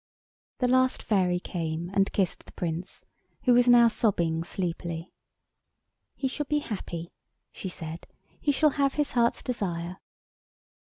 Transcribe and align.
The 0.57 0.67
last 0.67 1.03
fairy 1.03 1.39
came 1.39 1.91
and 1.93 2.11
kissed 2.11 2.47
the 2.47 2.53
Prince, 2.53 3.03
who 3.43 3.53
was 3.53 3.67
now 3.67 3.87
sobbing 3.87 4.43
sleepily. 4.43 5.13
"He 6.15 6.27
shall 6.27 6.47
be 6.47 6.57
happy," 6.57 7.11
she 7.51 7.69
said; 7.69 8.07
"he 8.39 8.51
shall 8.51 8.71
have 8.81 8.95
his 8.95 9.11
heart's 9.11 9.43
desire." 9.43 9.99